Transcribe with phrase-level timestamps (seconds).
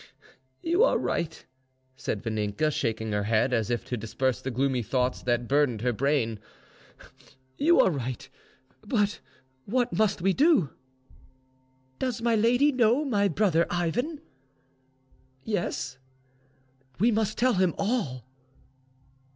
[0.63, 1.45] "You are right,"
[1.95, 5.93] said Vaninka, shaking her head, as if to disperse the gloomy thoughts that burdened her
[5.93, 6.39] brain,—"you
[7.79, 8.27] are right,
[8.81, 9.19] but
[9.65, 10.71] what must we do?"
[11.99, 14.21] "Does my lady know my brother Ivan?"
[15.43, 15.99] "Yes."
[16.99, 18.25] "We must tell him all."